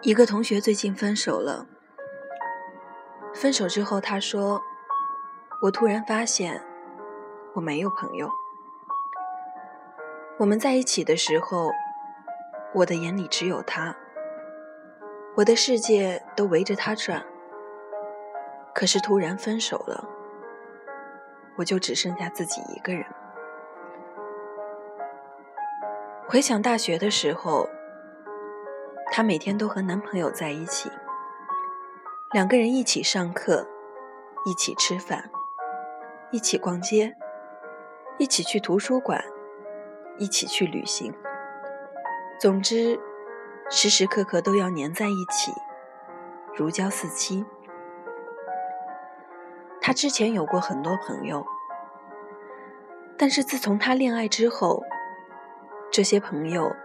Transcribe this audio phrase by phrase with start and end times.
[0.00, 1.66] 一个同学最近分手了。
[3.34, 4.62] 分手之后，他说
[5.60, 6.62] ：“我突然发现，
[7.54, 8.30] 我没有朋友。
[10.38, 11.72] 我们在一起的时候，
[12.74, 13.96] 我的眼里只有他，
[15.34, 17.24] 我的世界都围着他转。
[18.72, 20.08] 可是突然分手了，
[21.56, 23.04] 我就只剩下自己一个人。
[26.28, 27.68] 回想大学的时候。”
[29.10, 30.90] 她每天都和男朋友在一起，
[32.32, 33.66] 两个人一起上课，
[34.44, 35.30] 一起吃饭，
[36.30, 37.16] 一起逛街，
[38.16, 39.24] 一起去图书馆，
[40.18, 41.12] 一起去旅行。
[42.38, 43.00] 总之，
[43.68, 45.52] 时时刻刻都要黏在一起，
[46.54, 47.44] 如胶似漆。
[49.80, 51.44] 她之前有过很多朋友，
[53.16, 54.84] 但是自从她恋爱之后，
[55.90, 56.76] 这些朋友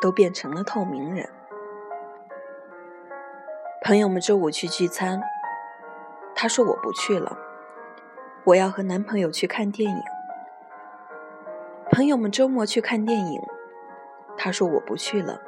[0.00, 1.28] 都变成了透明人。
[3.86, 5.22] 朋友们周五去聚餐，
[6.34, 7.38] 她说我不去了，
[8.42, 10.02] 我要和男朋友去看电影。
[11.92, 13.40] 朋友们周末去看电影，
[14.36, 15.40] 她说我不去了，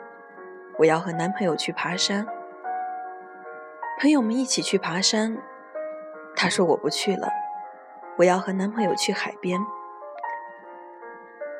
[0.78, 2.24] 我要和男朋友去爬山。
[4.00, 5.36] 朋友们一起去爬山，
[6.36, 7.32] 她说我不去了，
[8.18, 9.60] 我要和男朋友去海边。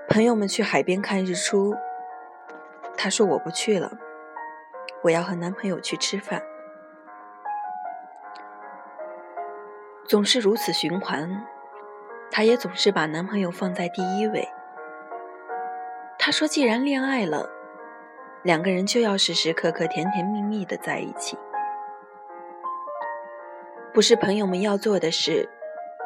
[0.09, 1.75] 朋友们去海边看日出，
[2.97, 3.99] 她说我不去了，
[5.03, 6.41] 我要和男朋友去吃饭。
[10.09, 11.45] 总是如此循环，
[12.31, 14.49] 她也总是把男朋友放在第一位。
[16.19, 17.51] 她说：“既然恋爱了，
[18.43, 21.37] 两个人就要时时刻刻甜甜蜜蜜的在一起。
[23.93, 25.47] 不是朋友们要做的事，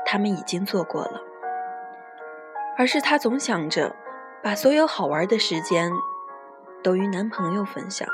[0.05, 1.21] 他们已经做过了，
[2.77, 3.95] 而是她总想着
[4.43, 5.93] 把所有好玩的时间
[6.83, 8.09] 都与男朋友分享，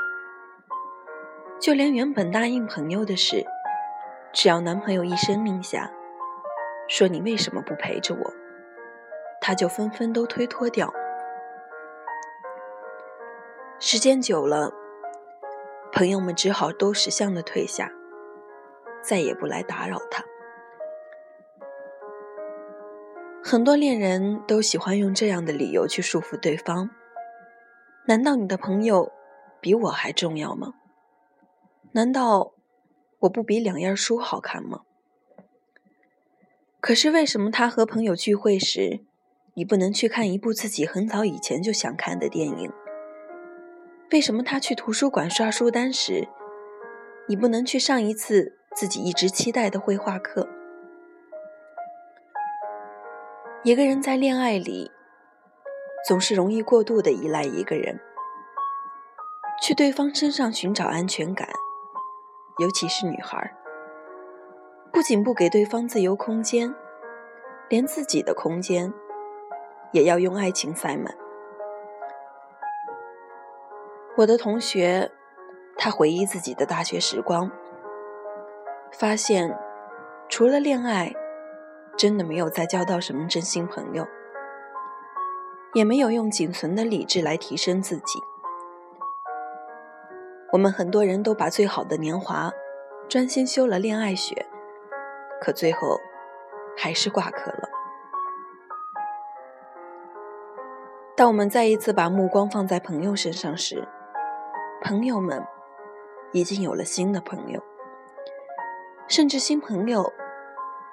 [1.59, 3.43] 就连原本答应朋友的事。”
[4.31, 5.91] 只要男朋友一声令下，
[6.87, 8.33] 说你为什么不陪着我，
[9.41, 10.93] 他就纷纷都推脱掉。
[13.79, 14.71] 时间久了，
[15.91, 17.91] 朋友们只好都识相的退下，
[19.01, 20.23] 再也不来打扰他。
[23.43, 26.89] 很多恋人都喜欢用这样的理由去束缚对方。
[28.05, 29.11] 难道你的朋友
[29.59, 30.73] 比我还重要吗？
[31.93, 32.53] 难道？
[33.19, 34.81] 我不比两页书好看吗？
[36.79, 39.01] 可是为什么他和朋友聚会时，
[39.55, 42.71] 你不能去看一部自己很早以前就想看的电影？
[44.11, 46.29] 为什么他去图书馆刷书单时，
[47.27, 50.47] 你不能去上一次自己一直期待的绘画课？
[53.63, 54.89] 一个人在恋爱里，
[56.07, 57.99] 总是容易过度的依赖一个人，
[59.61, 61.49] 去对方身上寻找安全感。
[62.59, 63.55] 尤其是女孩，
[64.91, 66.75] 不仅不给对方自由空间，
[67.69, 68.93] 连自己的空间
[69.93, 71.15] 也要用爱情塞满。
[74.17, 75.09] 我的同学，
[75.77, 77.49] 他回忆自己的大学时光，
[78.91, 79.57] 发现
[80.27, 81.13] 除了恋爱，
[81.95, 84.05] 真的没有再交到什么真心朋友，
[85.73, 88.19] 也没有用仅存的理智来提升自己。
[90.51, 92.51] 我们很多人都把最好的年华
[93.07, 94.47] 专心修了恋爱学，
[95.39, 95.99] 可最后
[96.75, 97.69] 还是挂科了。
[101.15, 103.87] 当我们再一次把目光放在朋友身上时，
[104.81, 105.45] 朋友们
[106.31, 107.61] 已经有了新的朋友，
[109.07, 110.11] 甚至新朋友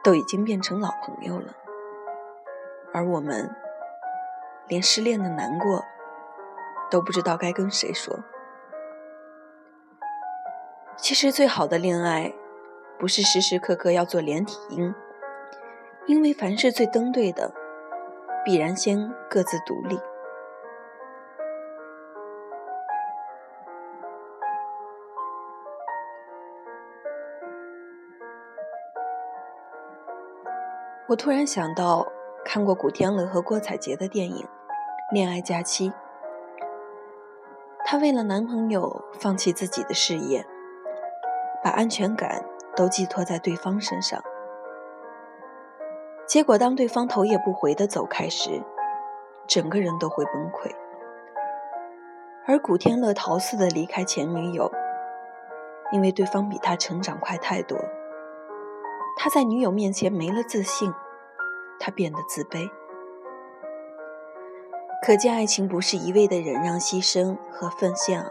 [0.04, 1.54] 都已经变成老朋友了，
[2.92, 3.54] 而我们
[4.68, 5.82] 连失恋的难过
[6.90, 8.18] 都不知道该跟谁说。
[10.98, 12.32] 其实，最好的恋爱，
[12.98, 14.92] 不是时时刻刻要做连体婴，
[16.06, 17.52] 因为凡事最登对的，
[18.44, 19.96] 必然先各自独立。
[31.08, 32.04] 我突然想到，
[32.44, 34.44] 看过古天乐和郭采洁的电影
[35.12, 35.90] 《恋爱假期》，
[37.84, 40.44] 她为了男朋友放弃自己的事业。
[41.66, 42.44] 把安全感
[42.76, 44.22] 都寄托在对方身上，
[46.24, 48.62] 结果当对方头也不回的走开时，
[49.48, 50.70] 整个人都会崩溃。
[52.46, 54.70] 而古天乐逃似的离开前女友，
[55.90, 57.76] 因为对方比他成长快太多，
[59.16, 60.94] 他在女友面前没了自信，
[61.80, 62.70] 他变得自卑。
[65.04, 68.30] 可见，爱情不是一味的忍让、牺牲和奉献啊。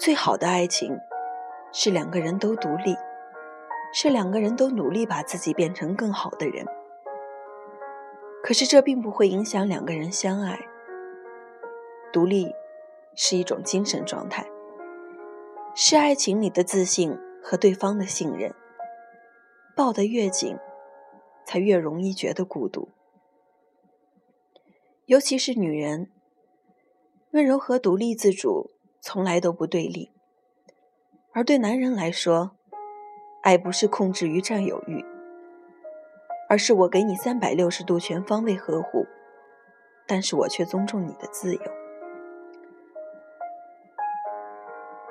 [0.00, 0.98] 最好的爱情
[1.72, 2.96] 是两个人都独立，
[3.92, 6.66] 是两个人都努力把自己变成更好的人。
[8.42, 10.58] 可是这并不会影响两个人相爱。
[12.12, 12.54] 独立
[13.14, 14.46] 是一种精神状态，
[15.74, 18.54] 是爱情里的自信和对方的信任。
[19.76, 20.56] 抱得越紧，
[21.44, 22.88] 才越容易觉得孤独。
[25.04, 26.10] 尤其是女人，
[27.32, 28.70] 温柔和独立自主
[29.00, 30.15] 从来都不对立。
[31.36, 32.52] 而对男人来说，
[33.42, 35.04] 爱不是控制与占有欲。
[36.48, 39.06] 而是我给你三百六十度全方位呵护，
[40.06, 41.60] 但是我却尊重你的自由。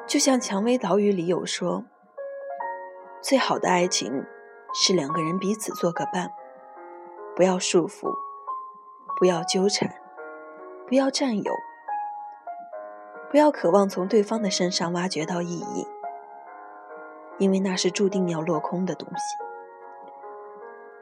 [0.07, 1.85] 就像《蔷薇岛屿》里有说
[3.21, 4.25] ：“最好的爱情
[4.73, 6.31] 是两个人彼此做个伴，
[7.35, 8.11] 不要束缚，
[9.19, 9.93] 不要纠缠，
[10.87, 11.53] 不要占有，
[13.29, 15.85] 不要渴望从对方的身上挖掘到意义，
[17.37, 19.37] 因为那是注定要落空的东西。”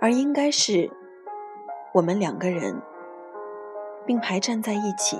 [0.01, 0.91] 而应该是
[1.93, 2.81] 我们两个人
[4.05, 5.17] 并排站在一起，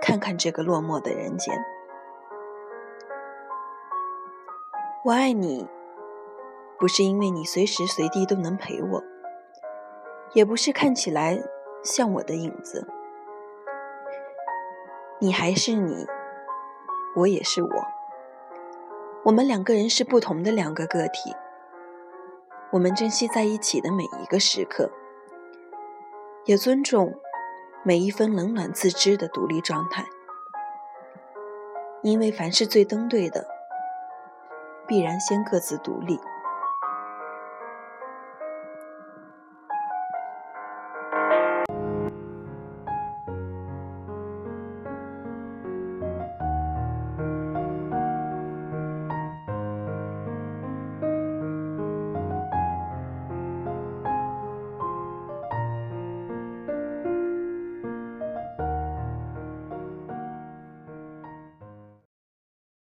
[0.00, 1.54] 看看这个落寞的人间。
[5.04, 5.68] 我爱你，
[6.78, 9.02] 不是因为你随时随地都能陪我，
[10.32, 11.38] 也不是看起来
[11.82, 12.86] 像我的影子。
[15.18, 16.06] 你还是你，
[17.16, 17.86] 我也是我，
[19.24, 21.34] 我们两个人是不同的两个个体。
[22.70, 24.90] 我们珍惜在一起的每一个时刻，
[26.44, 27.14] 也尊重
[27.82, 30.04] 每一分冷暖自知的独立状态。
[32.02, 33.46] 因为凡是最登对的，
[34.86, 36.20] 必然先各自独立。